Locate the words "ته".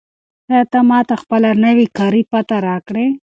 0.71-0.79